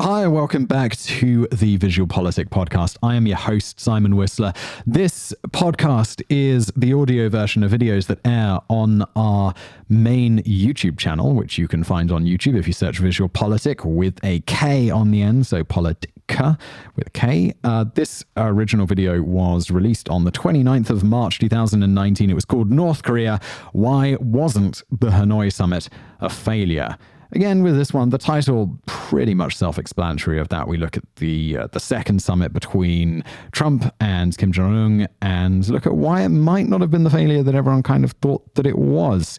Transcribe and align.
Hi, 0.00 0.28
welcome 0.28 0.64
back 0.64 0.94
to 0.96 1.48
the 1.48 1.76
VisualPolitik 1.76 2.50
Podcast. 2.50 2.98
I 3.02 3.16
am 3.16 3.26
your 3.26 3.36
host, 3.36 3.80
Simon 3.80 4.14
Whistler. 4.14 4.52
This 4.86 5.34
podcast 5.48 6.22
is 6.28 6.70
the 6.76 6.92
audio 6.92 7.28
version 7.28 7.64
of 7.64 7.72
videos 7.72 8.06
that 8.06 8.20
air 8.24 8.60
on 8.68 9.02
our 9.16 9.54
main 9.88 10.38
YouTube 10.44 10.98
channel, 10.98 11.34
which 11.34 11.58
you 11.58 11.66
can 11.66 11.82
find 11.82 12.12
on 12.12 12.24
YouTube 12.24 12.56
if 12.56 12.68
you 12.68 12.72
search 12.72 13.02
VisualPolitik 13.02 13.84
with 13.84 14.20
a 14.22 14.38
K 14.42 14.88
on 14.88 15.10
the 15.10 15.20
end, 15.20 15.48
so 15.48 15.64
Politica 15.64 16.60
with 16.94 17.12
K. 17.12 17.54
Uh, 17.64 17.84
this 17.92 18.24
original 18.36 18.86
video 18.86 19.20
was 19.20 19.68
released 19.72 20.08
on 20.08 20.22
the 20.22 20.30
29th 20.30 20.90
of 20.90 21.02
March 21.02 21.40
2019. 21.40 22.30
It 22.30 22.34
was 22.34 22.44
called 22.44 22.70
North 22.70 23.02
Korea 23.02 23.40
Why 23.72 24.16
Wasn't 24.20 24.80
the 24.92 25.08
Hanoi 25.08 25.52
Summit 25.52 25.88
a 26.20 26.30
Failure? 26.30 26.96
Again, 27.32 27.62
with 27.62 27.76
this 27.76 27.92
one, 27.92 28.08
the 28.08 28.18
title 28.18 28.78
pretty 28.86 29.34
much 29.34 29.54
self-explanatory 29.54 30.38
of 30.38 30.48
that. 30.48 30.66
We 30.66 30.78
look 30.78 30.96
at 30.96 31.04
the 31.16 31.58
uh, 31.58 31.66
the 31.68 31.80
second 31.80 32.22
summit 32.22 32.52
between 32.52 33.22
Trump 33.52 33.92
and 34.00 34.36
Kim 34.36 34.50
Jong 34.50 34.74
Un, 34.74 35.08
and 35.20 35.68
look 35.68 35.86
at 35.86 35.94
why 35.94 36.22
it 36.22 36.30
might 36.30 36.68
not 36.68 36.80
have 36.80 36.90
been 36.90 37.04
the 37.04 37.10
failure 37.10 37.42
that 37.42 37.54
everyone 37.54 37.82
kind 37.82 38.04
of 38.04 38.12
thought 38.12 38.54
that 38.54 38.66
it 38.66 38.78
was. 38.78 39.38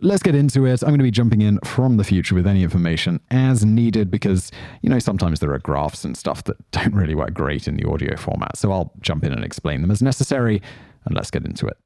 Let's 0.00 0.22
get 0.22 0.34
into 0.34 0.66
it. 0.66 0.82
I'm 0.82 0.90
going 0.90 0.98
to 0.98 1.04
be 1.04 1.10
jumping 1.10 1.40
in 1.40 1.58
from 1.64 1.96
the 1.96 2.04
future 2.04 2.34
with 2.34 2.46
any 2.46 2.62
information 2.62 3.20
as 3.30 3.64
needed 3.64 4.10
because, 4.10 4.50
you 4.82 4.90
know, 4.90 4.98
sometimes 4.98 5.40
there 5.40 5.52
are 5.52 5.58
graphs 5.60 6.04
and 6.04 6.16
stuff 6.16 6.44
that 6.44 6.56
don't 6.72 6.94
really 6.94 7.14
work 7.14 7.32
great 7.32 7.66
in 7.66 7.76
the 7.76 7.88
audio 7.88 8.16
format. 8.16 8.56
So 8.56 8.70
I'll 8.70 8.92
jump 9.00 9.24
in 9.24 9.32
and 9.32 9.44
explain 9.44 9.80
them 9.82 9.90
as 9.90 10.02
necessary, 10.02 10.60
and 11.04 11.14
let's 11.14 11.30
get 11.30 11.44
into 11.44 11.66
it. 11.66 11.76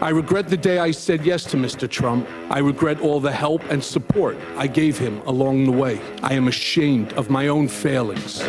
I 0.00 0.10
regret 0.10 0.48
the 0.48 0.56
day 0.56 0.78
I 0.78 0.90
said 0.90 1.24
yes 1.24 1.44
to 1.44 1.56
Mr. 1.56 1.88
Trump. 1.88 2.28
I 2.50 2.58
regret 2.58 3.00
all 3.00 3.20
the 3.20 3.32
help 3.32 3.62
and 3.70 3.82
support 3.82 4.36
I 4.56 4.66
gave 4.66 4.98
him 4.98 5.20
along 5.26 5.64
the 5.64 5.72
way. 5.72 6.00
I 6.22 6.34
am 6.34 6.46
ashamed 6.46 7.12
of 7.14 7.30
my 7.30 7.48
own 7.48 7.68
failings. 7.68 8.42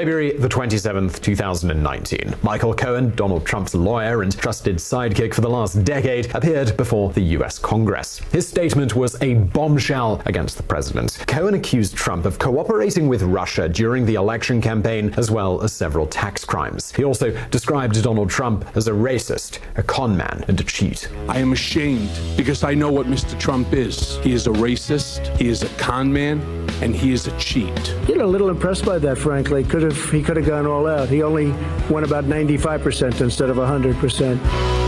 February 0.00 0.32
the 0.32 0.48
27th, 0.48 1.20
2019. 1.20 2.34
Michael 2.42 2.72
Cohen, 2.72 3.14
Donald 3.16 3.44
Trump's 3.44 3.74
lawyer 3.74 4.22
and 4.22 4.34
trusted 4.34 4.76
sidekick 4.76 5.34
for 5.34 5.42
the 5.42 5.50
last 5.50 5.84
decade, 5.84 6.34
appeared 6.34 6.74
before 6.78 7.12
the 7.12 7.20
US 7.36 7.58
Congress. 7.58 8.18
His 8.32 8.48
statement 8.48 8.96
was 8.96 9.20
a 9.20 9.34
bombshell 9.34 10.22
against 10.24 10.56
the 10.56 10.62
president. 10.62 11.22
Cohen 11.26 11.52
accused 11.52 11.96
Trump 11.96 12.24
of 12.24 12.38
cooperating 12.38 13.08
with 13.08 13.20
Russia 13.20 13.68
during 13.68 14.06
the 14.06 14.14
election 14.14 14.62
campaign, 14.62 15.12
as 15.18 15.30
well 15.30 15.60
as 15.60 15.74
several 15.74 16.06
tax 16.06 16.46
crimes. 16.46 16.92
He 16.92 17.04
also 17.04 17.36
described 17.48 18.02
Donald 18.02 18.30
Trump 18.30 18.64
as 18.74 18.88
a 18.88 18.92
racist, 18.92 19.58
a 19.76 19.82
conman, 19.82 20.46
and 20.48 20.58
a 20.58 20.64
cheat. 20.64 21.10
I 21.28 21.40
am 21.40 21.52
ashamed 21.52 22.08
because 22.38 22.64
I 22.64 22.72
know 22.72 22.90
what 22.90 23.06
Mr. 23.06 23.38
Trump 23.38 23.74
is. 23.74 24.16
He 24.22 24.32
is 24.32 24.46
a 24.46 24.50
racist, 24.50 25.36
he 25.36 25.48
is 25.50 25.62
a 25.62 25.68
con 25.76 26.10
man, 26.10 26.40
and 26.80 26.96
he 26.96 27.12
is 27.12 27.26
a 27.26 27.36
cheat. 27.36 27.94
You 28.08 28.16
know, 28.16 28.24
a 28.24 28.26
little 28.26 28.48
impressed 28.48 28.86
by 28.86 28.98
that, 29.00 29.18
frankly. 29.18 29.62
Could 29.62 29.82
have 29.82 29.89
he 29.90 30.22
could 30.22 30.36
have 30.36 30.46
gone 30.46 30.66
all 30.66 30.86
out. 30.86 31.08
He 31.08 31.22
only 31.22 31.52
went 31.88 32.06
about 32.06 32.24
95% 32.24 33.20
instead 33.20 33.50
of 33.50 33.56
100%. 33.56 34.80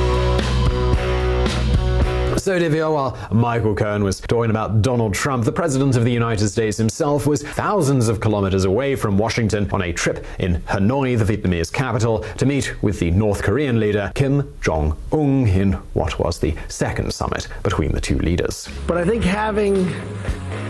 So, 2.42 2.58
Divya, 2.58 2.92
while 2.92 3.16
Michael 3.30 3.72
Cohen 3.72 4.02
was 4.02 4.20
talking 4.20 4.50
about 4.50 4.82
Donald 4.82 5.14
Trump, 5.14 5.44
the 5.44 5.52
President 5.52 5.96
of 5.96 6.04
the 6.04 6.10
United 6.10 6.48
States 6.48 6.76
himself 6.76 7.24
was 7.24 7.40
thousands 7.40 8.08
of 8.08 8.18
kilometers 8.18 8.64
away 8.64 8.96
from 8.96 9.16
Washington 9.16 9.70
on 9.70 9.82
a 9.82 9.92
trip 9.92 10.26
in 10.40 10.56
Hanoi, 10.62 11.16
the 11.16 11.24
Vietnamese 11.24 11.72
capital, 11.72 12.24
to 12.38 12.44
meet 12.44 12.82
with 12.82 12.98
the 12.98 13.12
North 13.12 13.44
Korean 13.44 13.78
leader 13.78 14.10
Kim 14.16 14.52
Jong 14.60 14.96
un 15.12 15.46
in 15.46 15.74
what 15.92 16.18
was 16.18 16.40
the 16.40 16.56
second 16.66 17.14
summit 17.14 17.46
between 17.62 17.92
the 17.92 18.00
two 18.00 18.18
leaders. 18.18 18.68
But 18.88 18.96
I 18.96 19.04
think 19.04 19.22
having 19.22 19.86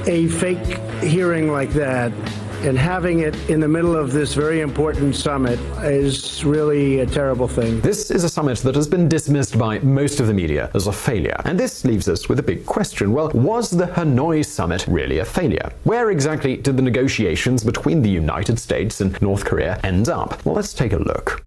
a 0.06 0.28
fake 0.28 0.78
hearing 1.02 1.50
like 1.50 1.70
that 1.70 2.12
and 2.64 2.78
having 2.78 3.20
it 3.20 3.34
in 3.50 3.58
the 3.58 3.68
middle 3.68 3.96
of 3.96 4.12
this 4.12 4.34
very 4.34 4.60
important 4.60 5.16
summit 5.16 5.58
is 5.82 6.44
really 6.44 7.00
a 7.00 7.06
terrible 7.06 7.48
thing. 7.48 7.80
This 7.80 8.10
is 8.10 8.22
a 8.22 8.28
summit 8.28 8.58
that 8.58 8.74
has 8.74 8.86
been 8.86 9.08
dismissed 9.08 9.58
by 9.58 9.80
most 9.80 10.20
of 10.20 10.28
the 10.28 10.34
media 10.34 10.70
as 10.74 10.86
a 10.86 10.92
failure. 10.92 11.40
And 11.44 11.58
this 11.58 11.84
leaves 11.84 12.08
us 12.08 12.28
with 12.28 12.38
a 12.38 12.42
big 12.42 12.64
question. 12.64 13.12
Well, 13.12 13.30
was 13.30 13.70
the 13.70 13.86
Hanoi 13.86 14.44
summit 14.44 14.86
really 14.86 15.18
a 15.18 15.24
failure? 15.24 15.72
Where 15.84 16.10
exactly 16.10 16.56
did 16.56 16.76
the 16.76 16.82
negotiations 16.82 17.64
between 17.64 18.02
the 18.02 18.10
United 18.10 18.58
States 18.58 19.00
and 19.00 19.20
North 19.20 19.44
Korea 19.44 19.80
end 19.82 20.08
up? 20.08 20.44
Well, 20.44 20.54
let's 20.54 20.72
take 20.72 20.92
a 20.92 20.98
look. 20.98 21.44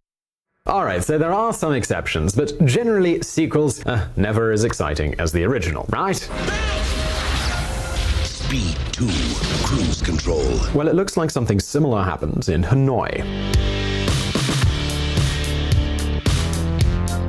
Alright, 0.68 1.04
so 1.04 1.18
there 1.18 1.32
are 1.32 1.54
some 1.54 1.74
exceptions, 1.74 2.34
but 2.36 2.54
generally 2.66 3.22
sequels 3.22 3.86
are 3.86 4.10
never 4.16 4.52
as 4.52 4.64
exciting 4.64 5.14
as 5.20 5.32
the 5.32 5.44
original, 5.44 5.86
right? 5.90 6.28
Speed 8.56 8.78
2, 8.94 9.08
cruise 9.66 10.02
control. 10.02 10.62
Well, 10.74 10.88
it 10.88 10.96
looks 10.96 11.18
like 11.18 11.30
something 11.30 11.60
similar 11.60 12.02
happened 12.02 12.48
in 12.48 12.64
Hanoi. 12.64 13.22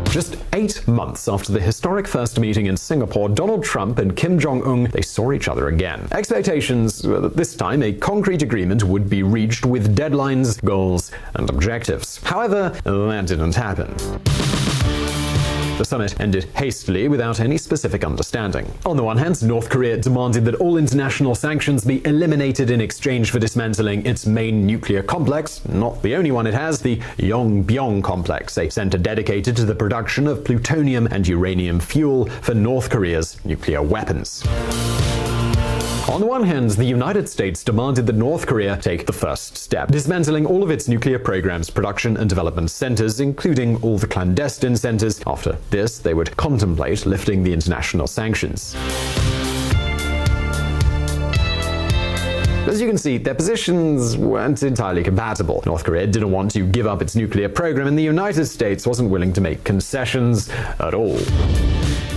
Just 0.08 0.36
eight 0.52 0.86
months 0.86 1.26
after 1.26 1.50
the 1.50 1.58
historic 1.58 2.06
first 2.06 2.38
meeting 2.38 2.66
in 2.66 2.76
Singapore, 2.76 3.28
Donald 3.28 3.64
Trump 3.64 3.98
and 3.98 4.16
Kim 4.16 4.38
Jong 4.38 4.62
Un 4.62 4.84
they 4.92 5.02
saw 5.02 5.32
each 5.32 5.48
other 5.48 5.66
again. 5.66 6.06
Expectations 6.12 7.04
were 7.04 7.18
that 7.18 7.36
this 7.36 7.56
time 7.56 7.82
a 7.82 7.92
concrete 7.92 8.42
agreement 8.42 8.84
would 8.84 9.10
be 9.10 9.24
reached 9.24 9.66
with 9.66 9.96
deadlines, 9.96 10.64
goals, 10.64 11.10
and 11.34 11.50
objectives. 11.50 12.18
However, 12.22 12.70
that 12.84 13.26
didn't 13.26 13.56
happen. 13.56 13.92
The 15.78 15.84
summit 15.84 16.18
ended 16.20 16.44
hastily 16.56 17.06
without 17.06 17.38
any 17.38 17.58
specific 17.58 18.02
understanding. 18.02 18.66
On 18.86 18.96
the 18.96 19.02
one 19.02 19.18
hand, 19.18 19.42
North 19.42 19.68
Korea 19.68 19.98
demanded 19.98 20.46
that 20.46 20.54
all 20.54 20.78
international 20.78 21.34
sanctions 21.34 21.84
be 21.84 22.02
eliminated 22.06 22.70
in 22.70 22.80
exchange 22.80 23.30
for 23.30 23.38
dismantling 23.38 24.06
its 24.06 24.24
main 24.24 24.66
nuclear 24.66 25.02
complex, 25.02 25.62
not 25.68 26.00
the 26.02 26.14
only 26.14 26.30
one 26.30 26.46
it 26.46 26.54
has, 26.54 26.80
the 26.80 26.96
Yongbyon 27.18 28.02
complex, 28.02 28.56
a 28.56 28.70
center 28.70 28.96
dedicated 28.96 29.54
to 29.56 29.66
the 29.66 29.74
production 29.74 30.26
of 30.26 30.46
plutonium 30.46 31.08
and 31.08 31.28
uranium 31.28 31.78
fuel 31.78 32.24
for 32.40 32.54
North 32.54 32.88
Korea's 32.88 33.36
nuclear 33.44 33.82
weapons. 33.82 34.44
On 36.08 36.20
the 36.20 36.26
one 36.26 36.44
hand, 36.44 36.70
the 36.70 36.84
United 36.84 37.28
States 37.28 37.64
demanded 37.64 38.06
that 38.06 38.14
North 38.14 38.46
Korea 38.46 38.76
take 38.76 39.06
the 39.06 39.12
first 39.12 39.56
step, 39.56 39.90
dismantling 39.90 40.46
all 40.46 40.62
of 40.62 40.70
its 40.70 40.86
nuclear 40.86 41.18
programs, 41.18 41.68
production 41.68 42.16
and 42.16 42.28
development 42.28 42.70
centers, 42.70 43.18
including 43.18 43.82
all 43.82 43.98
the 43.98 44.06
clandestine 44.06 44.76
centers. 44.76 45.20
After 45.26 45.58
this, 45.70 45.98
they 45.98 46.14
would 46.14 46.34
contemplate 46.36 47.06
lifting 47.06 47.42
the 47.42 47.52
international 47.52 48.06
sanctions. 48.06 48.76
As 52.68 52.80
you 52.80 52.86
can 52.86 52.98
see, 52.98 53.18
their 53.18 53.34
positions 53.34 54.16
weren't 54.16 54.62
entirely 54.62 55.02
compatible. 55.02 55.60
North 55.66 55.82
Korea 55.82 56.06
didn't 56.06 56.30
want 56.30 56.52
to 56.52 56.66
give 56.66 56.86
up 56.86 57.02
its 57.02 57.16
nuclear 57.16 57.48
program, 57.48 57.88
and 57.88 57.98
the 57.98 58.02
United 58.02 58.46
States 58.46 58.86
wasn't 58.86 59.10
willing 59.10 59.32
to 59.32 59.40
make 59.40 59.64
concessions 59.64 60.50
at 60.78 60.94
all. 60.94 61.18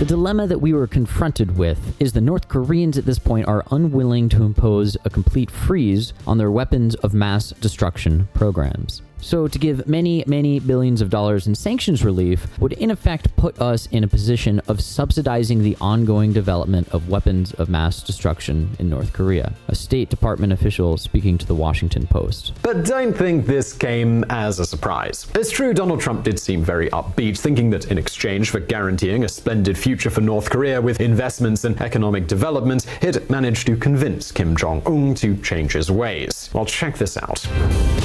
The 0.00 0.06
dilemma 0.06 0.46
that 0.46 0.62
we 0.62 0.72
were 0.72 0.86
confronted 0.86 1.58
with 1.58 1.94
is 2.00 2.14
the 2.14 2.22
North 2.22 2.48
Koreans 2.48 2.96
at 2.96 3.04
this 3.04 3.18
point 3.18 3.46
are 3.46 3.66
unwilling 3.70 4.30
to 4.30 4.44
impose 4.44 4.96
a 5.04 5.10
complete 5.10 5.50
freeze 5.50 6.14
on 6.26 6.38
their 6.38 6.50
weapons 6.50 6.94
of 6.94 7.12
mass 7.12 7.50
destruction 7.60 8.26
programs. 8.32 9.02
So, 9.20 9.48
to 9.48 9.58
give 9.58 9.86
many, 9.86 10.24
many 10.26 10.60
billions 10.60 11.00
of 11.00 11.10
dollars 11.10 11.46
in 11.46 11.54
sanctions 11.54 12.04
relief 12.04 12.46
would 12.58 12.72
in 12.74 12.90
effect 12.90 13.34
put 13.36 13.60
us 13.60 13.86
in 13.92 14.04
a 14.04 14.08
position 14.08 14.60
of 14.68 14.80
subsidizing 14.80 15.62
the 15.62 15.76
ongoing 15.80 16.32
development 16.32 16.88
of 16.88 17.08
weapons 17.08 17.52
of 17.54 17.68
mass 17.68 18.02
destruction 18.02 18.76
in 18.78 18.88
North 18.88 19.12
Korea, 19.12 19.52
a 19.68 19.74
State 19.74 20.10
Department 20.10 20.52
official 20.52 20.96
speaking 20.96 21.38
to 21.38 21.46
the 21.46 21.54
Washington 21.54 22.06
Post. 22.06 22.54
But 22.62 22.84
don't 22.84 23.12
think 23.12 23.46
this 23.46 23.72
came 23.72 24.24
as 24.30 24.58
a 24.58 24.66
surprise. 24.66 25.26
It's 25.34 25.50
true, 25.50 25.74
Donald 25.74 26.00
Trump 26.00 26.24
did 26.24 26.38
seem 26.38 26.62
very 26.62 26.88
upbeat, 26.90 27.38
thinking 27.38 27.70
that 27.70 27.90
in 27.90 27.98
exchange 27.98 28.50
for 28.50 28.60
guaranteeing 28.60 29.24
a 29.24 29.28
splendid 29.28 29.76
future 29.76 30.10
for 30.10 30.20
North 30.20 30.50
Korea 30.50 30.80
with 30.80 31.00
investments 31.00 31.64
and 31.64 31.80
economic 31.80 32.26
development, 32.26 32.84
he'd 33.00 33.28
managed 33.30 33.66
to 33.66 33.76
convince 33.76 34.32
Kim 34.32 34.56
Jong 34.56 34.82
un 34.86 35.14
to 35.16 35.36
change 35.38 35.72
his 35.72 35.90
ways. 35.90 36.50
Well, 36.52 36.66
check 36.66 36.96
this 36.96 37.16
out. 37.16 37.46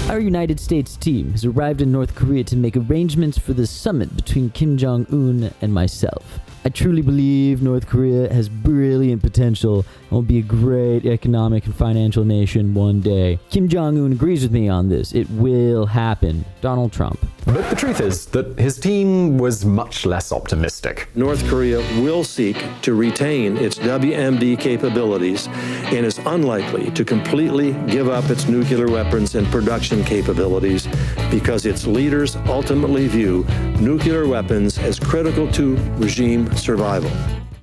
Our 0.09 0.19
United 0.19 0.59
States 0.59 0.97
team 1.05 1.33
has 1.33 1.45
arrived 1.45 1.83
in 1.83 1.91
North 1.91 2.15
Korea 2.15 2.43
to 2.43 2.55
make 2.55 2.75
arrangements 2.75 3.37
for 3.37 3.53
the 3.53 3.67
summit 3.67 4.15
between 4.15 4.49
Kim 4.49 4.75
Jong 4.75 5.05
un 5.11 5.53
and 5.61 5.71
myself. 5.71 6.39
I 6.65 6.69
truly 6.69 7.03
believe 7.03 7.61
North 7.61 7.85
Korea 7.85 8.33
has 8.33 8.49
brilliant 8.49 9.21
potential 9.21 9.85
and 9.85 10.09
will 10.09 10.23
be 10.23 10.39
a 10.39 10.41
great 10.41 11.05
economic 11.05 11.67
and 11.67 11.75
financial 11.75 12.25
nation 12.25 12.73
one 12.73 13.01
day. 13.01 13.37
Kim 13.51 13.69
Jong 13.69 14.03
un 14.03 14.11
agrees 14.11 14.41
with 14.41 14.51
me 14.51 14.67
on 14.67 14.89
this. 14.89 15.13
It 15.13 15.29
will 15.29 15.85
happen. 15.85 16.43
Donald 16.61 16.91
Trump. 16.91 17.19
But 17.45 17.69
the 17.69 17.75
truth 17.75 18.01
is 18.01 18.25
that 18.27 18.57
his 18.57 18.79
team 18.79 19.37
was 19.37 19.63
much 19.63 20.07
less 20.07 20.31
optimistic. 20.31 21.07
North 21.13 21.47
Korea 21.47 21.77
will 22.01 22.23
seek 22.23 22.57
to 22.81 22.95
retain 22.95 23.57
its 23.57 23.77
WMD 23.77 24.59
capabilities 24.59 25.47
and 25.93 26.03
is 26.03 26.17
unlikely 26.25 26.89
to 26.91 27.05
completely 27.05 27.73
give 27.85 28.09
up 28.09 28.27
its 28.31 28.47
nuclear 28.47 28.87
weapons 28.87 29.35
and 29.35 29.45
production 29.47 30.03
capabilities 30.03 30.87
because 31.29 31.67
its 31.67 31.85
leaders 31.85 32.35
ultimately 32.47 33.07
view 33.07 33.45
nuclear 33.79 34.27
weapons 34.27 34.77
as 34.79 34.99
critical 34.99 35.51
to 35.53 35.75
regime 35.97 36.51
survival. 36.55 37.11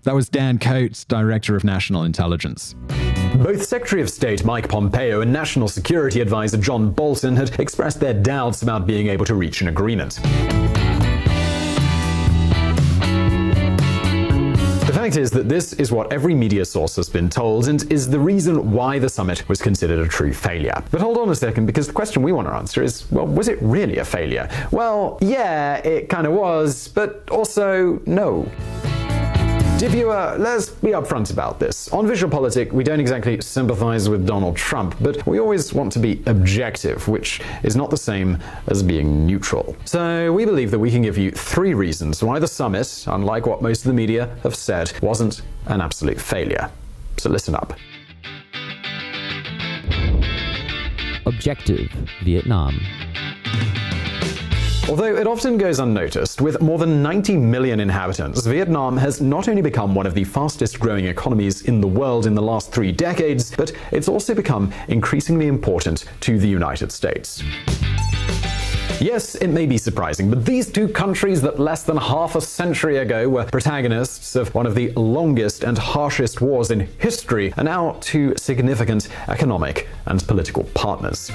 That 0.05 0.14
was 0.14 0.29
Dan 0.29 0.59
Coats, 0.59 1.05
Director 1.05 1.55
of 1.55 1.62
National 1.62 2.03
Intelligence. 2.05 2.75
Both 3.37 3.64
Secretary 3.64 4.03
of 4.03 4.11
State 4.11 4.44
Mike 4.44 4.69
Pompeo 4.69 5.20
and 5.20 5.32
National 5.32 5.69
Security 5.69 6.20
Advisor 6.20 6.59
John 6.59 6.91
Bolton 6.91 7.37
had 7.37 7.59
expressed 7.61 8.00
their 8.00 8.14
doubts 8.14 8.62
about 8.62 8.87
being 8.87 9.09
able 9.09 9.25
to 9.25 9.35
reach 9.35 9.62
an 9.62 9.69
agreement. 9.69 10.20
Fact 15.03 15.17
is 15.17 15.33
that 15.33 15.49
this 15.49 15.73
is 15.73 15.91
what 15.91 16.13
every 16.13 16.33
media 16.33 16.65
source 16.65 16.95
has 16.95 17.09
been 17.09 17.29
told 17.29 17.67
and 17.67 17.91
is 17.91 18.09
the 18.09 18.21
reason 18.21 18.71
why 18.71 19.01
the 19.01 19.09
summit 19.09 19.49
was 19.49 19.61
considered 19.61 19.99
a 19.99 20.09
true 20.09 20.33
failure. 20.33 20.81
But 20.93 21.01
hold 21.01 21.19
on 21.19 21.29
a 21.29 21.35
second, 21.35 21.67
because 21.67 21.89
the 21.89 21.93
question 21.93 22.23
we 22.23 22.31
want 22.31 22.47
to 22.47 22.55
answer 22.55 22.85
is 22.85 23.11
well, 23.11 23.27
was 23.27 23.49
it 23.49 23.61
really 23.61 23.99
a 23.99 24.05
failure? 24.05 24.49
Well, 24.71 25.19
yeah, 25.21 25.79
it 25.79 26.09
kind 26.09 26.25
of 26.25 26.35
was, 26.35 26.87
but 26.87 27.29
also 27.31 28.01
no. 28.07 28.49
Dear 29.82 29.90
viewer, 29.90 30.37
let's 30.38 30.69
be 30.69 30.90
upfront 30.90 31.32
about 31.32 31.58
this. 31.58 31.88
On 31.88 32.06
Visual 32.06 32.31
VisualPolitik, 32.31 32.70
we 32.70 32.84
don't 32.84 33.00
exactly 33.00 33.40
sympathize 33.40 34.08
with 34.08 34.25
Donald 34.25 34.56
Trump, 34.56 34.94
but 35.00 35.26
we 35.26 35.40
always 35.40 35.75
want 35.75 35.90
to 35.94 35.99
be 35.99 36.23
objective, 36.26 37.08
which 37.08 37.40
is 37.64 37.75
not 37.75 37.90
the 37.90 37.96
same 37.96 38.38
as 38.69 38.81
being 38.81 39.26
neutral. 39.26 39.75
So 39.84 40.32
we 40.32 40.44
believe 40.44 40.70
that 40.70 40.79
we 40.79 40.93
can 40.93 41.02
give 41.02 41.19
you 41.19 41.32
three 41.32 41.75
reasons 41.75 42.23
why 42.23 42.38
the 42.38 42.46
summit, 42.46 43.06
unlike 43.08 43.46
what 43.46 43.61
most 43.61 43.81
of 43.81 43.88
the 43.88 43.93
media 43.93 44.37
have 44.44 44.55
said, 44.55 44.93
wasn't 45.02 45.43
an 45.67 45.81
absolute 45.81 46.20
failure. 46.20 46.70
So 47.17 47.29
listen 47.29 47.56
up. 47.56 47.75
Objective 51.26 51.90
Vietnam. 52.23 52.79
Although 54.88 55.17
it 55.17 55.26
often 55.26 55.58
goes 55.58 55.79
unnoticed, 55.79 56.40
with 56.40 56.61
more 56.61 56.76
than 56.76 57.02
90 57.02 57.37
million 57.37 57.79
inhabitants, 57.79 58.44
Vietnam 58.44 58.96
has 58.96 59.20
not 59.20 59.49
only 59.49 59.62
become 59.62 59.94
one 59.94 60.06
of 60.06 60.14
the 60.14 60.25
fastest 60.25 60.81
growing 60.81 61.06
economies 61.06 61.62
in 61.62 61.81
the 61.81 61.87
world 61.87 62.26
in 62.26 62.34
the 62.34 62.43
last 62.43 62.73
three 62.73 62.90
decades, 62.90 63.55
but 63.56 63.73
it's 63.93 64.08
also 64.08 64.34
become 64.34 64.73
increasingly 64.88 65.46
important 65.46 66.05
to 66.20 66.38
the 66.38 66.49
United 66.49 66.90
States. 66.90 67.43
Yes, 69.00 69.37
it 69.37 69.49
may 69.49 69.67
be 69.67 69.79
surprising, 69.79 70.29
but 70.29 70.44
these 70.44 70.70
two 70.70 70.88
countries 70.88 71.40
that 71.43 71.58
less 71.58 71.84
than 71.84 71.96
half 71.96 72.34
a 72.34 72.40
century 72.40 72.99
ago 72.99 73.29
were 73.29 73.44
protagonists 73.44 74.37
of 74.37 74.55
one 74.55 74.67
of 74.67 74.75
the 74.75 74.93
longest 74.93 75.64
and 75.64 75.79
harshest 75.79 76.40
wars 76.40 76.70
in 76.70 76.81
history 76.99 77.52
are 77.56 77.64
now 77.64 77.96
two 78.00 78.34
significant 78.37 79.08
economic 79.29 79.88
and 80.06 80.26
political 80.26 80.64
partners. 80.75 81.31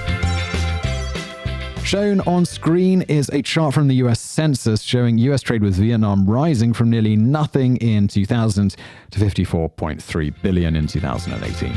Shown 1.88 2.19
on 2.28 2.44
screen 2.44 3.04
is 3.04 3.30
a 3.30 3.42
chart 3.42 3.74
from 3.74 3.88
the 3.88 3.95
US 3.95 4.19
Census 4.19 4.81
showing 4.81 5.18
US 5.19 5.42
trade 5.42 5.62
with 5.63 5.75
Vietnam 5.75 6.30
rising 6.30 6.74
from 6.74 6.89
nearly 6.89 7.16
nothing 7.16 7.78
in 7.78 8.10
2000 8.10 8.75
to 9.12 9.19
54.3 9.19 10.42
billion 10.42 10.75
in 10.75 10.86
2018. 10.86 11.72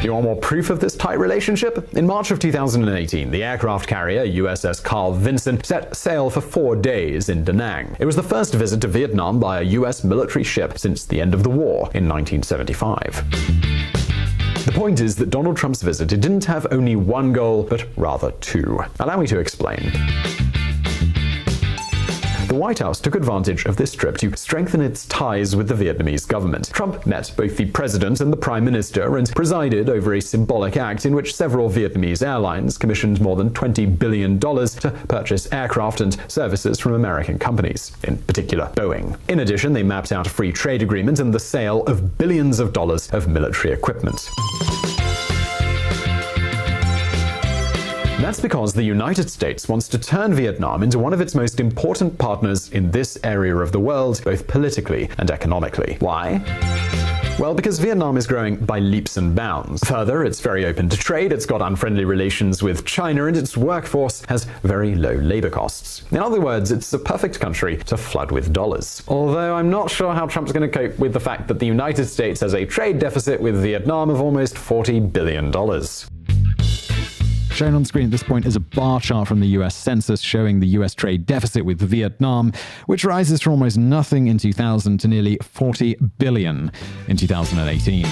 You 0.00 0.12
want 0.12 0.26
more 0.26 0.36
proof 0.36 0.70
of 0.70 0.78
this 0.78 0.94
tight 0.94 1.18
relationship? 1.18 1.92
In 1.94 2.06
March 2.06 2.30
of 2.30 2.38
2018, 2.38 3.32
the 3.32 3.42
aircraft 3.42 3.88
carrier 3.88 4.24
USS 4.24 4.80
Carl 4.80 5.12
Vinson 5.12 5.64
set 5.64 5.96
sail 5.96 6.30
for 6.30 6.40
four 6.40 6.76
days 6.76 7.28
in 7.28 7.42
Da 7.42 7.52
Nang. 7.52 7.96
It 7.98 8.04
was 8.04 8.14
the 8.14 8.22
first 8.22 8.54
visit 8.54 8.80
to 8.82 8.86
Vietnam 8.86 9.40
by 9.40 9.58
a 9.58 9.64
US 9.80 10.04
military 10.04 10.44
ship 10.44 10.78
since 10.78 11.04
the 11.04 11.20
end 11.20 11.34
of 11.34 11.42
the 11.42 11.50
war 11.50 11.90
in 11.94 12.08
1975. 12.08 13.95
The 14.66 14.72
point 14.72 15.00
is 15.00 15.14
that 15.16 15.30
Donald 15.30 15.56
Trump's 15.56 15.80
visit 15.80 16.08
didn't 16.08 16.44
have 16.46 16.66
only 16.72 16.96
one 16.96 17.32
goal, 17.32 17.62
but 17.62 17.86
rather 17.96 18.32
two. 18.40 18.80
Allow 18.98 19.20
me 19.20 19.28
to 19.28 19.38
explain. 19.38 19.92
The 22.46 22.54
White 22.54 22.78
House 22.78 23.00
took 23.00 23.16
advantage 23.16 23.66
of 23.66 23.76
this 23.76 23.92
trip 23.92 24.18
to 24.18 24.36
strengthen 24.36 24.80
its 24.80 25.04
ties 25.06 25.56
with 25.56 25.66
the 25.66 25.74
Vietnamese 25.74 26.28
government. 26.28 26.70
Trump 26.72 27.04
met 27.04 27.32
both 27.36 27.56
the 27.56 27.66
president 27.66 28.20
and 28.20 28.32
the 28.32 28.36
prime 28.36 28.64
minister 28.64 29.16
and 29.16 29.28
presided 29.34 29.88
over 29.88 30.14
a 30.14 30.20
symbolic 30.20 30.76
act 30.76 31.06
in 31.06 31.14
which 31.16 31.34
several 31.34 31.68
Vietnamese 31.68 32.24
airlines 32.24 32.78
commissioned 32.78 33.20
more 33.20 33.34
than 33.34 33.50
$20 33.50 33.98
billion 33.98 34.38
to 34.38 34.94
purchase 35.08 35.52
aircraft 35.52 36.00
and 36.00 36.18
services 36.30 36.78
from 36.78 36.94
American 36.94 37.36
companies, 37.36 37.90
in 38.04 38.16
particular 38.16 38.70
Boeing. 38.76 39.18
In 39.28 39.40
addition, 39.40 39.72
they 39.72 39.82
mapped 39.82 40.12
out 40.12 40.28
a 40.28 40.30
free 40.30 40.52
trade 40.52 40.82
agreement 40.82 41.18
and 41.18 41.34
the 41.34 41.40
sale 41.40 41.82
of 41.86 42.16
billions 42.16 42.60
of 42.60 42.72
dollars 42.72 43.10
of 43.10 43.26
military 43.26 43.74
equipment. 43.74 44.30
That's 48.26 48.40
because 48.40 48.72
the 48.72 48.82
United 48.82 49.30
States 49.30 49.68
wants 49.68 49.86
to 49.86 49.98
turn 49.98 50.34
Vietnam 50.34 50.82
into 50.82 50.98
one 50.98 51.12
of 51.12 51.20
its 51.20 51.36
most 51.36 51.60
important 51.60 52.18
partners 52.18 52.68
in 52.72 52.90
this 52.90 53.16
area 53.22 53.54
of 53.54 53.70
the 53.70 53.78
world, 53.78 54.20
both 54.24 54.48
politically 54.48 55.08
and 55.18 55.30
economically. 55.30 55.96
Why? 56.00 56.42
Well, 57.38 57.54
because 57.54 57.78
Vietnam 57.78 58.16
is 58.16 58.26
growing 58.26 58.56
by 58.56 58.80
leaps 58.80 59.16
and 59.16 59.36
bounds. 59.36 59.84
Further, 59.84 60.24
it's 60.24 60.40
very 60.40 60.66
open 60.66 60.88
to 60.88 60.96
trade, 60.96 61.32
it's 61.32 61.46
got 61.46 61.62
unfriendly 61.62 62.04
relations 62.04 62.64
with 62.64 62.84
China, 62.84 63.26
and 63.26 63.36
its 63.36 63.56
workforce 63.56 64.24
has 64.24 64.42
very 64.64 64.96
low 64.96 65.14
labor 65.14 65.48
costs. 65.48 66.02
In 66.10 66.18
other 66.18 66.40
words, 66.40 66.72
it's 66.72 66.92
a 66.94 66.98
perfect 66.98 67.38
country 67.38 67.76
to 67.76 67.96
flood 67.96 68.32
with 68.32 68.52
dollars. 68.52 69.04
Although 69.06 69.54
I'm 69.54 69.70
not 69.70 69.88
sure 69.88 70.12
how 70.12 70.26
Trump's 70.26 70.50
going 70.50 70.68
to 70.68 70.78
cope 70.78 70.98
with 70.98 71.12
the 71.12 71.20
fact 71.20 71.46
that 71.46 71.60
the 71.60 71.66
United 71.66 72.06
States 72.06 72.40
has 72.40 72.54
a 72.54 72.66
trade 72.66 72.98
deficit 72.98 73.40
with 73.40 73.62
Vietnam 73.62 74.10
of 74.10 74.20
almost 74.20 74.56
$40 74.56 75.12
billion. 75.12 75.52
Shown 77.56 77.74
on 77.74 77.86
screen 77.86 78.04
at 78.04 78.10
this 78.10 78.22
point 78.22 78.44
is 78.44 78.54
a 78.54 78.60
bar 78.60 79.00
chart 79.00 79.26
from 79.26 79.40
the 79.40 79.46
US 79.46 79.74
Census 79.74 80.20
showing 80.20 80.60
the 80.60 80.66
US 80.78 80.94
trade 80.94 81.24
deficit 81.24 81.64
with 81.64 81.80
Vietnam, 81.80 82.52
which 82.84 83.02
rises 83.02 83.40
from 83.40 83.52
almost 83.52 83.78
nothing 83.78 84.26
in 84.26 84.36
2000 84.36 84.98
to 84.98 85.08
nearly 85.08 85.38
40 85.40 85.94
billion 86.18 86.70
in 87.08 87.16
2018. 87.16 88.04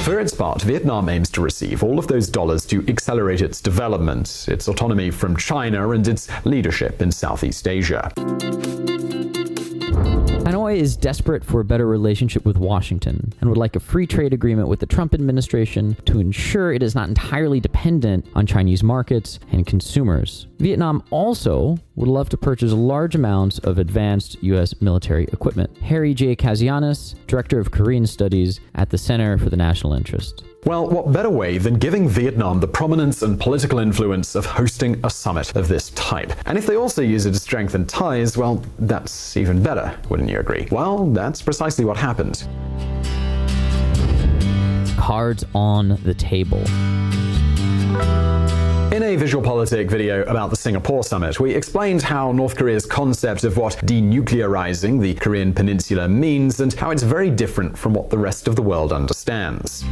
For 0.00 0.20
its 0.20 0.34
part, 0.34 0.60
Vietnam 0.60 1.08
aims 1.08 1.30
to 1.30 1.40
receive 1.40 1.82
all 1.82 1.98
of 1.98 2.06
those 2.06 2.28
dollars 2.28 2.66
to 2.66 2.86
accelerate 2.86 3.40
its 3.40 3.62
development, 3.62 4.44
its 4.48 4.68
autonomy 4.68 5.10
from 5.10 5.34
China, 5.34 5.88
and 5.92 6.06
its 6.06 6.28
leadership 6.44 7.00
in 7.00 7.10
Southeast 7.10 7.66
Asia. 7.66 8.12
Hanoi 10.68 10.76
is 10.76 10.96
desperate 10.96 11.44
for 11.44 11.60
a 11.60 11.64
better 11.64 11.86
relationship 11.86 12.44
with 12.44 12.58
Washington 12.58 13.32
and 13.40 13.48
would 13.48 13.58
like 13.58 13.74
a 13.74 13.80
free 13.80 14.06
trade 14.06 14.34
agreement 14.34 14.68
with 14.68 14.80
the 14.80 14.86
Trump 14.86 15.14
administration 15.14 15.96
to 16.04 16.20
ensure 16.20 16.72
it 16.72 16.82
is 16.82 16.94
not 16.94 17.08
entirely 17.08 17.58
dependent 17.58 18.26
on 18.34 18.44
Chinese 18.46 18.82
markets 18.82 19.38
and 19.50 19.66
consumers. 19.66 20.46
Vietnam 20.58 21.02
also 21.10 21.78
would 21.96 22.08
love 22.08 22.28
to 22.28 22.36
purchase 22.36 22.72
large 22.72 23.14
amounts 23.14 23.58
of 23.60 23.78
advanced 23.78 24.42
U.S. 24.42 24.78
military 24.82 25.24
equipment. 25.24 25.74
Harry 25.78 26.12
J. 26.12 26.36
Kazianis, 26.36 27.14
Director 27.26 27.58
of 27.58 27.70
Korean 27.70 28.06
Studies 28.06 28.60
at 28.74 28.90
the 28.90 28.98
Center 28.98 29.38
for 29.38 29.48
the 29.48 29.56
National 29.56 29.94
Interest. 29.94 30.44
Well, 30.64 30.88
what 30.88 31.12
better 31.12 31.30
way 31.30 31.56
than 31.58 31.78
giving 31.78 32.08
Vietnam 32.08 32.58
the 32.58 32.66
prominence 32.66 33.22
and 33.22 33.38
political 33.38 33.78
influence 33.78 34.34
of 34.34 34.44
hosting 34.44 35.00
a 35.04 35.08
summit 35.08 35.54
of 35.54 35.68
this 35.68 35.90
type? 35.90 36.32
And 36.46 36.58
if 36.58 36.66
they 36.66 36.74
also 36.74 37.00
use 37.00 37.26
it 37.26 37.32
to 37.32 37.38
strengthen 37.38 37.86
ties, 37.86 38.36
well, 38.36 38.62
that's 38.80 39.36
even 39.36 39.62
better, 39.62 39.96
wouldn't 40.08 40.28
you 40.28 40.40
agree? 40.40 40.66
Well, 40.72 41.06
that's 41.06 41.42
precisely 41.42 41.84
what 41.84 41.96
happened. 41.96 42.46
Cards 44.98 45.44
on 45.54 46.00
the 46.02 46.14
table. 46.14 46.62
In 48.92 49.04
a 49.04 49.14
visual 49.14 49.44
VisualPolitik 49.44 49.88
video 49.88 50.22
about 50.24 50.50
the 50.50 50.56
Singapore 50.56 51.04
summit, 51.04 51.38
we 51.38 51.54
explained 51.54 52.02
how 52.02 52.32
North 52.32 52.56
Korea's 52.56 52.84
concept 52.84 53.44
of 53.44 53.56
what 53.56 53.74
denuclearizing 53.86 55.00
the 55.00 55.14
Korean 55.14 55.54
peninsula 55.54 56.08
means 56.08 56.58
and 56.58 56.72
how 56.72 56.90
it's 56.90 57.04
very 57.04 57.30
different 57.30 57.78
from 57.78 57.94
what 57.94 58.10
the 58.10 58.18
rest 58.18 58.48
of 58.48 58.56
the 58.56 58.62
world 58.62 58.92
understands. 58.92 59.84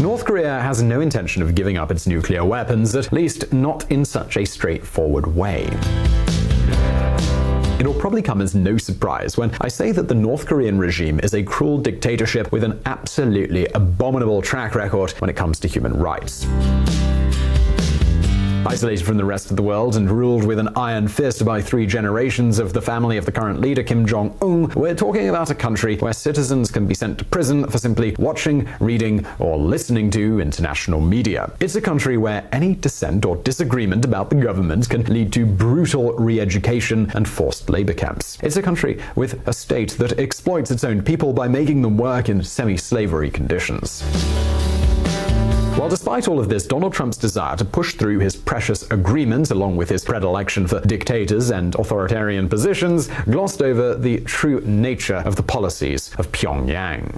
North 0.00 0.26
Korea 0.26 0.60
has 0.60 0.82
no 0.82 1.00
intention 1.00 1.40
of 1.40 1.54
giving 1.54 1.78
up 1.78 1.90
its 1.90 2.06
nuclear 2.06 2.44
weapons, 2.44 2.94
at 2.94 3.12
least 3.12 3.50
not 3.50 3.90
in 3.90 4.04
such 4.04 4.36
a 4.36 4.44
straightforward 4.44 5.26
way. 5.26 5.64
It'll 7.80 7.94
probably 7.94 8.20
come 8.20 8.42
as 8.42 8.54
no 8.54 8.76
surprise 8.76 9.38
when 9.38 9.56
I 9.62 9.68
say 9.68 9.92
that 9.92 10.06
the 10.06 10.14
North 10.14 10.44
Korean 10.44 10.78
regime 10.78 11.18
is 11.20 11.32
a 11.32 11.42
cruel 11.42 11.78
dictatorship 11.78 12.52
with 12.52 12.62
an 12.62 12.78
absolutely 12.84 13.68
abominable 13.68 14.42
track 14.42 14.74
record 14.74 15.12
when 15.12 15.30
it 15.30 15.36
comes 15.36 15.58
to 15.60 15.68
human 15.68 15.94
rights. 15.94 16.46
Isolated 18.66 19.04
from 19.04 19.16
the 19.16 19.24
rest 19.24 19.50
of 19.50 19.56
the 19.56 19.62
world 19.62 19.94
and 19.94 20.10
ruled 20.10 20.44
with 20.44 20.58
an 20.58 20.70
iron 20.76 21.06
fist 21.06 21.44
by 21.44 21.62
three 21.62 21.86
generations 21.86 22.58
of 22.58 22.72
the 22.72 22.82
family 22.82 23.16
of 23.16 23.24
the 23.24 23.30
current 23.30 23.60
leader 23.60 23.84
Kim 23.84 24.04
Jong 24.04 24.36
un, 24.42 24.68
we're 24.74 24.94
talking 24.94 25.28
about 25.28 25.50
a 25.50 25.54
country 25.54 25.96
where 25.98 26.12
citizens 26.12 26.72
can 26.72 26.84
be 26.84 26.94
sent 26.94 27.18
to 27.18 27.24
prison 27.24 27.68
for 27.68 27.78
simply 27.78 28.16
watching, 28.18 28.68
reading, 28.80 29.24
or 29.38 29.56
listening 29.56 30.10
to 30.10 30.40
international 30.40 31.00
media. 31.00 31.52
It's 31.60 31.76
a 31.76 31.80
country 31.80 32.16
where 32.16 32.48
any 32.50 32.74
dissent 32.74 33.24
or 33.24 33.36
disagreement 33.36 34.04
about 34.04 34.30
the 34.30 34.36
government 34.36 34.90
can 34.90 35.04
lead 35.04 35.32
to 35.34 35.46
brutal 35.46 36.14
re 36.14 36.40
education 36.40 37.10
and 37.14 37.28
forced 37.28 37.70
labor 37.70 37.94
camps. 37.94 38.36
It's 38.42 38.56
a 38.56 38.62
country 38.62 39.00
with 39.14 39.46
a 39.46 39.52
state 39.52 39.92
that 39.98 40.18
exploits 40.18 40.72
its 40.72 40.82
own 40.82 41.02
people 41.02 41.32
by 41.32 41.46
making 41.46 41.82
them 41.82 41.96
work 41.96 42.28
in 42.28 42.42
semi 42.42 42.76
slavery 42.76 43.30
conditions. 43.30 44.02
While 45.76 45.90
despite 45.90 46.26
all 46.26 46.40
of 46.40 46.48
this, 46.48 46.66
Donald 46.66 46.94
Trump's 46.94 47.18
desire 47.18 47.54
to 47.58 47.64
push 47.64 47.96
through 47.96 48.20
his 48.20 48.34
precious 48.34 48.90
agreement, 48.90 49.50
along 49.50 49.76
with 49.76 49.90
his 49.90 50.02
predilection 50.02 50.66
for 50.66 50.80
dictators 50.80 51.50
and 51.50 51.74
authoritarian 51.74 52.48
positions, 52.48 53.08
glossed 53.30 53.60
over 53.60 53.94
the 53.94 54.20
true 54.20 54.62
nature 54.62 55.16
of 55.16 55.36
the 55.36 55.42
policies 55.42 56.14
of 56.16 56.32
Pyongyang. 56.32 57.12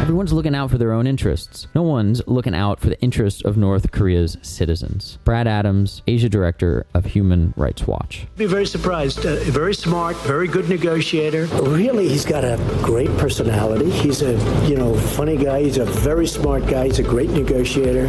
Everyone's 0.00 0.32
looking 0.32 0.54
out 0.54 0.70
for 0.70 0.78
their 0.78 0.92
own 0.92 1.06
interests. 1.06 1.66
No 1.74 1.82
one's 1.82 2.22
looking 2.26 2.54
out 2.54 2.78
for 2.78 2.88
the 2.88 3.00
interests 3.00 3.42
of 3.44 3.56
North 3.56 3.90
Korea's 3.90 4.36
citizens. 4.42 5.18
Brad 5.24 5.46
Adams, 5.46 6.02
Asia 6.06 6.28
Director 6.28 6.86
of 6.92 7.06
Human 7.06 7.54
Rights 7.56 7.86
Watch. 7.86 8.26
Be 8.36 8.46
very 8.46 8.66
surprised. 8.66 9.24
Uh, 9.24 9.36
very 9.44 9.74
smart, 9.74 10.16
very 10.18 10.46
good 10.46 10.68
negotiator. 10.68 11.46
Really, 11.62 12.08
he's 12.08 12.24
got 12.24 12.44
a 12.44 12.56
great 12.82 13.14
personality. 13.16 13.90
He's 13.90 14.22
a, 14.22 14.32
you 14.68 14.76
know, 14.76 14.94
funny 14.94 15.36
guy. 15.36 15.62
He's 15.62 15.78
a 15.78 15.86
very 15.86 16.26
smart 16.26 16.66
guy. 16.66 16.86
He's 16.86 16.98
a 16.98 17.02
great 17.02 17.30
negotiator. 17.30 18.06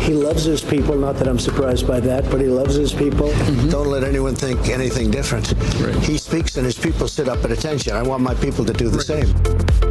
He 0.00 0.14
loves 0.14 0.44
his 0.44 0.62
people. 0.62 0.96
Not 0.96 1.16
that 1.16 1.28
I'm 1.28 1.38
surprised 1.38 1.86
by 1.86 2.00
that, 2.00 2.28
but 2.30 2.40
he 2.40 2.46
loves 2.46 2.74
his 2.74 2.92
people. 2.92 3.28
Mm-hmm. 3.28 3.68
Don't 3.68 3.88
let 3.88 4.02
anyone 4.02 4.34
think 4.34 4.68
anything 4.68 5.10
different. 5.10 5.52
Right. 5.80 5.94
He 5.96 6.16
speaks 6.16 6.56
and 6.56 6.64
his 6.64 6.78
people 6.78 7.06
sit 7.06 7.28
up 7.28 7.44
at 7.44 7.50
attention. 7.50 7.94
I 7.94 8.02
want 8.02 8.22
my 8.22 8.34
people 8.34 8.64
to 8.64 8.72
do 8.72 8.88
the 8.88 8.98
right. 8.98 9.06
same. 9.06 9.89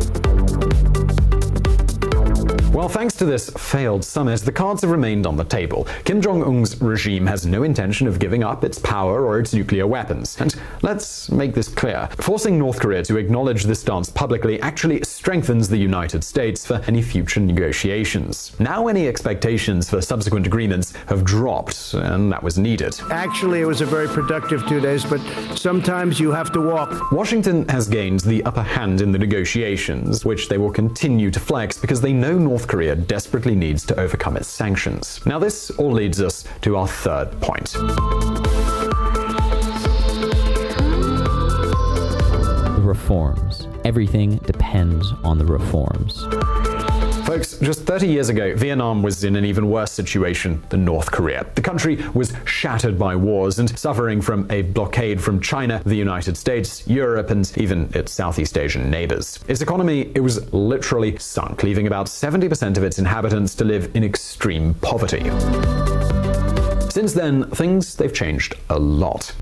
Well, 2.72 2.88
thanks 2.88 3.16
to 3.16 3.26
this 3.26 3.50
failed 3.50 4.06
summit, 4.06 4.42
the 4.42 4.52
cards 4.52 4.84
have 4.84 4.92
remained 4.92 5.26
on 5.26 5.36
the 5.36 5.44
table. 5.44 5.88
Kim 6.06 6.22
Jong 6.22 6.44
un's 6.44 6.80
regime 6.80 7.26
has 7.26 7.44
no 7.44 7.64
intention 7.64 8.06
of 8.06 8.20
giving 8.20 8.44
up 8.44 8.64
its 8.64 8.78
power 8.78 9.26
or 9.26 9.40
its 9.40 9.56
nuclear 9.56 9.88
weapons. 9.88 10.40
And 10.40 10.56
let's 10.84 11.32
make 11.32 11.56
this 11.56 11.68
clear 11.68 12.08
forcing 12.20 12.60
North 12.60 12.80
Korea 12.80 13.04
to 13.06 13.18
acknowledge 13.18 13.64
this 13.64 13.80
stance 13.80 14.12
publicly 14.12 14.62
actually 14.62 15.02
strengthens 15.04 15.68
the 15.68 15.78
United 15.78 16.24
States 16.24 16.64
for 16.64 16.76
any 16.86 17.02
future 17.02 17.40
negotiations. 17.40 18.56
Now, 18.60 18.88
any 18.88 19.08
expectations 19.08 19.90
for 19.90 20.00
subsequent 20.00 20.46
agreements 20.46 20.94
have 21.08 21.24
dropped, 21.24 21.96
and 21.96 22.32
that 22.32 22.44
was 22.44 22.60
needed. 22.60 23.00
Actually, 23.10 23.62
it 23.62 23.66
was 23.66 23.82
a 23.82 23.86
very 23.88 24.08
productive 24.08 24.66
two 24.68 24.80
days, 24.80 25.04
but 25.04 25.20
sometimes 25.58 26.20
you 26.20 26.32
have 26.32 26.52
to 26.52 26.62
walk. 26.62 27.12
Washington 27.12 27.68
has 27.68 27.88
gained 27.88 28.20
the 28.20 28.44
upper 28.46 28.64
hand 28.64 29.02
in 29.02 29.12
the 29.12 29.20
negotiations, 29.20 30.24
which 30.24 30.50
they 30.50 30.60
will 30.60 30.72
continue 30.72 31.32
to 31.32 31.40
flex 31.40 31.76
because 31.76 32.00
they 32.00 32.14
know 32.14 32.38
North 32.38 32.59
Korea 32.68 32.96
desperately 32.96 33.56
needs 33.56 33.86
to 33.86 34.00
overcome 34.00 34.38
its 34.38 34.48
sanctions. 34.48 35.26
Now, 35.26 35.40
this 35.40 35.70
all 35.72 35.92
leads 35.92 36.22
us 36.22 36.44
to 36.62 36.78
our 36.78 36.88
third 36.88 37.32
point. 37.42 37.76
Reforms. 42.84 43.68
Everything 43.86 44.38
depends 44.38 45.12
on 45.24 45.38
the 45.38 45.46
reforms. 45.46 46.24
Folks, 47.30 47.60
just 47.60 47.82
30 47.84 48.08
years 48.08 48.30
ago, 48.30 48.56
Vietnam 48.56 49.04
was 49.04 49.24
in 49.24 49.36
an 49.36 49.46
even 49.46 49.70
worse 49.70 49.92
situation 49.92 50.64
than 50.70 50.84
North 50.84 51.12
Korea. 51.12 51.46
The 51.54 51.62
country 51.62 51.98
was 52.16 52.34
shattered 52.46 52.98
by 52.98 53.16
wars 53.16 53.60
and 53.60 53.78
suffering 53.78 54.20
from 54.20 54.50
a 54.50 54.64
blockade 54.64 55.22
from 55.22 55.40
China, 55.40 55.80
the 55.86 55.94
United 55.94 56.36
States, 56.38 56.88
Europe, 56.88 57.30
and 57.30 57.56
even 57.56 57.88
its 57.94 58.12
Southeast 58.14 58.58
Asian 58.58 58.90
neighbors. 58.90 59.38
Its 59.48 59.62
economy, 59.62 60.12
it 60.16 60.22
was 60.22 60.52
literally 60.52 61.20
sunk, 61.20 61.62
leaving 61.62 61.86
about 61.86 62.08
70% 62.08 62.78
of 62.78 62.84
its 62.84 62.98
inhabitants 62.98 63.54
to 63.54 63.64
live 63.64 63.96
in 63.96 64.04
extreme 64.04 64.74
poverty. 64.74 65.30
Since 66.90 67.14
then, 67.14 67.48
things 67.52 67.94
they've 67.94 68.12
changed 68.12 68.56
a 68.72 68.80
lot. 68.80 69.36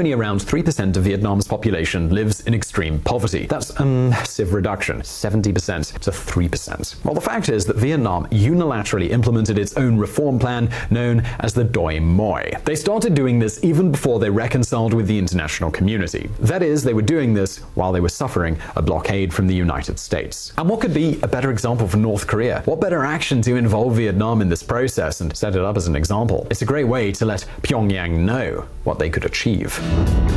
Only 0.00 0.14
around 0.14 0.40
3% 0.40 0.96
of 0.96 1.04
Vietnam's 1.04 1.46
population 1.46 2.08
lives 2.08 2.40
in 2.46 2.54
extreme 2.54 2.98
poverty. 3.00 3.44
That's 3.44 3.68
a 3.80 3.84
massive 3.84 4.54
reduction, 4.54 5.02
70% 5.02 5.98
to 5.98 6.10
3%. 6.10 7.04
Well, 7.04 7.12
the 7.12 7.20
fact 7.20 7.50
is 7.50 7.66
that 7.66 7.76
Vietnam 7.76 8.26
unilaterally 8.28 9.10
implemented 9.10 9.58
its 9.58 9.76
own 9.76 9.98
reform 9.98 10.38
plan 10.38 10.70
known 10.88 11.20
as 11.40 11.52
the 11.52 11.64
Doi 11.64 12.00
Moi. 12.00 12.44
They 12.64 12.76
started 12.76 13.14
doing 13.14 13.38
this 13.38 13.62
even 13.62 13.92
before 13.92 14.18
they 14.18 14.30
reconciled 14.30 14.94
with 14.94 15.06
the 15.06 15.18
international 15.18 15.70
community. 15.70 16.30
That 16.38 16.62
is, 16.62 16.82
they 16.82 16.94
were 16.94 17.02
doing 17.02 17.34
this 17.34 17.58
while 17.74 17.92
they 17.92 18.00
were 18.00 18.08
suffering 18.08 18.56
a 18.76 18.80
blockade 18.80 19.34
from 19.34 19.48
the 19.48 19.54
United 19.54 19.98
States. 19.98 20.54
And 20.56 20.66
what 20.66 20.80
could 20.80 20.94
be 20.94 21.20
a 21.22 21.28
better 21.28 21.50
example 21.50 21.86
for 21.86 21.98
North 21.98 22.26
Korea? 22.26 22.62
What 22.64 22.80
better 22.80 23.04
action 23.04 23.42
to 23.42 23.56
involve 23.56 23.96
Vietnam 23.96 24.40
in 24.40 24.48
this 24.48 24.62
process 24.62 25.20
and 25.20 25.36
set 25.36 25.56
it 25.56 25.60
up 25.60 25.76
as 25.76 25.88
an 25.88 25.94
example? 25.94 26.46
It's 26.50 26.62
a 26.62 26.64
great 26.64 26.88
way 26.88 27.12
to 27.12 27.26
let 27.26 27.44
Pyongyang 27.60 28.20
know 28.20 28.66
what 28.84 28.98
they 28.98 29.10
could 29.10 29.26
achieve. 29.26 29.78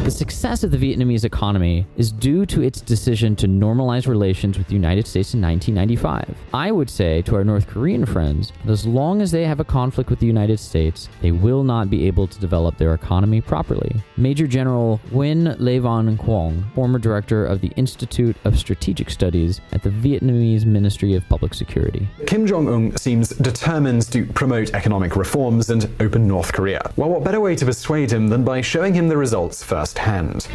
The 0.04 0.12
success 0.12 0.66
of 0.66 0.72
the 0.72 0.78
Vietnamese 0.78 1.24
economy 1.24 1.88
is 1.96 2.12
due 2.12 2.46
to 2.48 2.62
its 2.62 2.82
decision 2.82 3.38
to 3.38 3.48
normalize 3.48 4.06
relations 4.06 4.58
with 4.58 4.68
the 4.68 4.74
United 4.74 5.08
States 5.08 5.34
in 5.34 5.42
1995. 5.42 6.38
I 6.54 6.72
would 6.72 6.90
say 6.90 7.22
to 7.22 7.36
our 7.36 7.46
North 7.46 7.68
Korean 7.68 8.06
friends 8.06 8.52
that 8.66 8.72
as 8.74 8.86
long 8.86 9.22
as 9.22 9.32
they 9.32 9.46
have 9.46 9.62
a 9.62 9.64
conflict 9.64 10.10
with 10.10 10.20
the 10.20 10.26
United 10.26 10.60
States, 10.60 11.08
they 11.22 11.32
will 11.32 11.64
not 11.64 11.90
be 11.90 12.06
able 12.06 12.28
to 12.28 12.38
develop 12.42 12.78
their 12.78 12.94
economy 12.94 13.40
properly. 13.40 13.96
Major 14.18 14.46
General 14.46 15.00
Nguyen 15.10 15.56
Le 15.60 15.80
Van 15.80 16.18
Quang, 16.18 16.66
former 16.76 17.00
director 17.00 17.46
of 17.46 17.62
the 17.62 17.72
Institute 17.78 18.36
of 18.44 18.60
Strategic 18.60 19.10
Studies 19.10 19.62
at 19.72 19.84
the 19.84 19.90
Vietnamese 19.90 20.66
Ministry 20.66 21.16
of 21.16 21.24
Public 21.30 21.54
Security. 21.54 22.06
Kim 22.28 22.46
Jong 22.46 22.68
un 22.68 22.98
seems 22.98 23.30
determined 23.30 24.12
to 24.12 24.26
promote 24.26 24.74
economic 24.74 25.16
reforms 25.16 25.70
and 25.70 25.90
open 26.02 26.28
North 26.28 26.52
Korea. 26.52 26.92
Well, 26.98 27.08
what 27.08 27.24
better 27.24 27.40
way 27.40 27.56
to 27.56 27.66
persuade 27.66 28.12
him 28.12 28.28
than 28.28 28.44
by 28.44 28.60
showing 28.60 28.94
him 28.94 29.08
the 29.08 29.16
results 29.16 29.43
firsthand. 29.52 30.48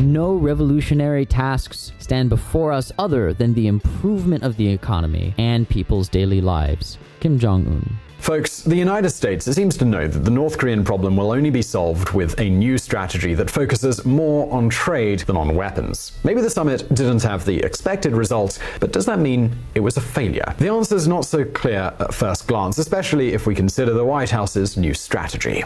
No 0.00 0.34
revolutionary 0.34 1.26
tasks 1.26 1.92
stand 1.98 2.28
before 2.28 2.72
us 2.72 2.92
other 2.98 3.32
than 3.32 3.54
the 3.54 3.66
improvement 3.66 4.42
of 4.42 4.56
the 4.56 4.68
economy 4.68 5.34
and 5.38 5.68
people's 5.68 6.08
daily 6.08 6.40
lives. 6.40 6.98
Kim 7.20 7.38
Jong 7.38 7.66
un. 7.66 7.98
Folks, 8.22 8.62
the 8.62 8.76
United 8.76 9.10
States 9.10 9.46
seems 9.46 9.76
to 9.76 9.84
know 9.84 10.06
that 10.06 10.20
the 10.20 10.30
North 10.30 10.56
Korean 10.56 10.84
problem 10.84 11.16
will 11.16 11.32
only 11.32 11.50
be 11.50 11.60
solved 11.60 12.10
with 12.10 12.38
a 12.38 12.48
new 12.48 12.78
strategy 12.78 13.34
that 13.34 13.50
focuses 13.50 14.04
more 14.04 14.48
on 14.52 14.68
trade 14.68 15.18
than 15.20 15.36
on 15.36 15.56
weapons. 15.56 16.12
Maybe 16.22 16.40
the 16.40 16.48
summit 16.48 16.88
didn't 16.94 17.24
have 17.24 17.44
the 17.44 17.58
expected 17.58 18.12
results, 18.12 18.60
but 18.78 18.92
does 18.92 19.06
that 19.06 19.18
mean 19.18 19.50
it 19.74 19.80
was 19.80 19.96
a 19.96 20.00
failure? 20.00 20.54
The 20.58 20.68
answer 20.68 20.94
is 20.94 21.08
not 21.08 21.24
so 21.24 21.44
clear 21.44 21.92
at 21.98 22.14
first 22.14 22.46
glance, 22.46 22.78
especially 22.78 23.32
if 23.32 23.48
we 23.48 23.56
consider 23.56 23.92
the 23.92 24.04
White 24.04 24.30
House's 24.30 24.76
new 24.76 24.94
strategy. 24.94 25.64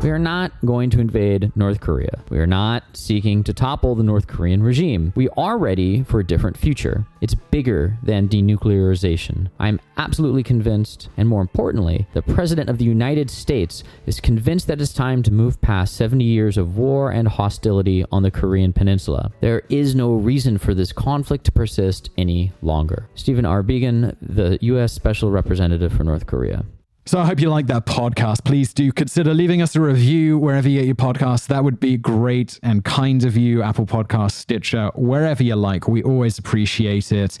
We 0.00 0.10
are 0.10 0.18
not 0.18 0.52
going 0.64 0.90
to 0.90 1.00
invade 1.00 1.50
North 1.56 1.80
Korea. 1.80 2.22
We 2.30 2.38
are 2.38 2.46
not 2.46 2.84
seeking 2.96 3.42
to 3.42 3.52
topple 3.52 3.96
the 3.96 4.04
North 4.04 4.28
Korean 4.28 4.62
regime. 4.62 5.12
We 5.16 5.28
are 5.30 5.58
ready 5.58 6.04
for 6.04 6.20
a 6.20 6.24
different 6.24 6.56
future. 6.56 7.04
It's 7.20 7.34
bigger 7.34 7.98
than 8.04 8.28
denuclearization. 8.28 9.48
I'm 9.58 9.80
absolutely 9.96 10.44
convinced, 10.44 11.08
and 11.16 11.28
more 11.28 11.40
importantly, 11.40 12.06
the 12.14 12.22
President 12.22 12.70
of 12.70 12.78
the 12.78 12.84
United 12.84 13.28
States 13.28 13.82
is 14.06 14.20
convinced 14.20 14.68
that 14.68 14.80
it's 14.80 14.92
time 14.92 15.24
to 15.24 15.32
move 15.32 15.60
past 15.60 15.96
70 15.96 16.24
years 16.24 16.56
of 16.56 16.76
war 16.76 17.10
and 17.10 17.26
hostility 17.26 18.04
on 18.12 18.22
the 18.22 18.30
Korean 18.30 18.72
Peninsula. 18.72 19.32
There 19.40 19.62
is 19.68 19.96
no 19.96 20.12
reason 20.12 20.58
for 20.58 20.74
this 20.74 20.92
conflict 20.92 21.44
to 21.46 21.52
persist 21.52 22.10
any 22.16 22.52
longer. 22.62 23.08
Stephen 23.16 23.44
R. 23.44 23.64
Biegun, 23.64 24.16
the 24.22 24.58
U.S. 24.60 24.92
Special 24.92 25.32
Representative 25.32 25.92
for 25.92 26.04
North 26.04 26.26
Korea. 26.26 26.64
So 27.08 27.18
I 27.18 27.24
hope 27.24 27.40
you 27.40 27.48
like 27.48 27.68
that 27.68 27.86
podcast. 27.86 28.44
Please 28.44 28.74
do 28.74 28.92
consider 28.92 29.32
leaving 29.32 29.62
us 29.62 29.74
a 29.74 29.80
review 29.80 30.36
wherever 30.36 30.68
you 30.68 30.80
get 30.80 30.84
your 30.84 30.94
podcasts. 30.94 31.46
That 31.46 31.64
would 31.64 31.80
be 31.80 31.96
great 31.96 32.60
and 32.62 32.84
kind 32.84 33.24
of 33.24 33.34
you. 33.34 33.62
Apple 33.62 33.86
Podcast, 33.86 34.32
Stitcher, 34.32 34.90
wherever 34.94 35.42
you 35.42 35.56
like. 35.56 35.88
We 35.88 36.02
always 36.02 36.38
appreciate 36.38 37.10
it. 37.10 37.38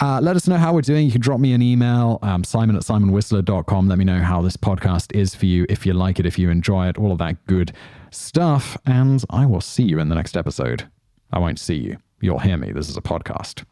Uh, 0.00 0.18
let 0.22 0.34
us 0.34 0.48
know 0.48 0.56
how 0.56 0.72
we're 0.72 0.80
doing. 0.80 1.04
You 1.04 1.12
can 1.12 1.20
drop 1.20 1.40
me 1.40 1.52
an 1.52 1.60
email, 1.60 2.20
um, 2.22 2.42
simon 2.42 2.74
at 2.74 2.84
simonwhistler.com. 2.84 3.86
Let 3.86 3.98
me 3.98 4.06
know 4.06 4.20
how 4.20 4.40
this 4.40 4.56
podcast 4.56 5.14
is 5.14 5.34
for 5.34 5.44
you, 5.44 5.66
if 5.68 5.84
you 5.84 5.92
like 5.92 6.18
it, 6.18 6.24
if 6.24 6.38
you 6.38 6.48
enjoy 6.48 6.88
it, 6.88 6.96
all 6.96 7.12
of 7.12 7.18
that 7.18 7.44
good 7.44 7.74
stuff. 8.10 8.78
And 8.86 9.22
I 9.28 9.44
will 9.44 9.60
see 9.60 9.82
you 9.82 9.98
in 9.98 10.08
the 10.08 10.14
next 10.14 10.38
episode. 10.38 10.88
I 11.30 11.38
won't 11.38 11.58
see 11.58 11.76
you. 11.76 11.98
You'll 12.22 12.38
hear 12.38 12.56
me. 12.56 12.72
This 12.72 12.88
is 12.88 12.96
a 12.96 13.02
podcast. 13.02 13.66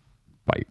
Bye. 0.44 0.64